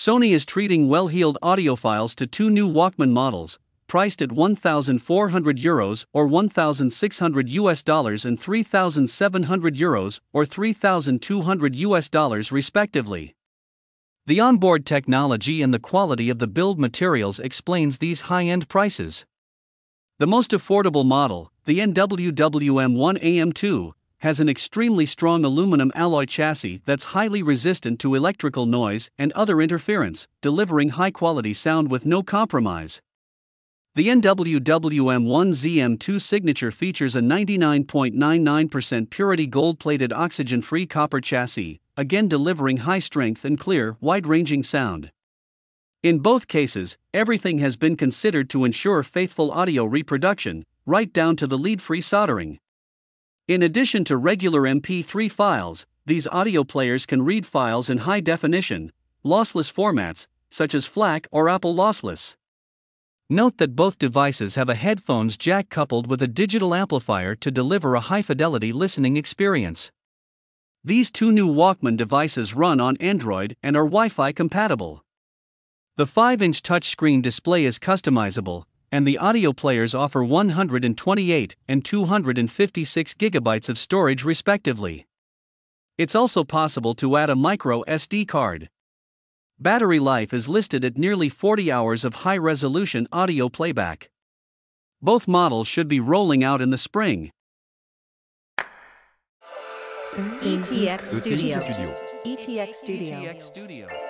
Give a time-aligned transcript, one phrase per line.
[0.00, 6.26] Sony is treating well-heeled audiophiles to two new Walkman models, priced at 1,400 euros or
[6.26, 13.34] 1,600 US dollars and 3,700 euros or 3,200 US dollars respectively.
[14.24, 19.26] The onboard technology and the quality of the build materials explains these high-end prices.
[20.18, 27.42] The most affordable model, the NWWM1AM2, has an extremely strong aluminum alloy chassis that's highly
[27.42, 33.00] resistant to electrical noise and other interference, delivering high quality sound with no compromise.
[33.96, 42.76] The NWWM1ZM2 signature features a 99.99% purity gold plated oxygen free copper chassis, again delivering
[42.78, 45.10] high strength and clear, wide ranging sound.
[46.02, 51.46] In both cases, everything has been considered to ensure faithful audio reproduction, right down to
[51.46, 52.58] the lead free soldering.
[53.50, 58.92] In addition to regular MP3 files, these audio players can read files in high definition,
[59.24, 62.36] lossless formats, such as FLAC or Apple Lossless.
[63.28, 67.96] Note that both devices have a headphones jack coupled with a digital amplifier to deliver
[67.96, 69.90] a high fidelity listening experience.
[70.84, 75.04] These two new Walkman devices run on Android and are Wi Fi compatible.
[75.96, 83.14] The 5 inch touchscreen display is customizable, and the audio players offer 128 and 256
[83.14, 85.06] gigabytes of storage respectively.
[85.96, 88.68] It's also possible to add a micro SD card.
[89.58, 94.10] Battery life is listed at nearly 40 hours of high resolution audio playback.
[95.02, 97.30] Both models should be rolling out in the spring.
[100.14, 101.56] ETX Studio.
[102.24, 103.22] ETX Studio.
[103.22, 104.09] ETX Studio.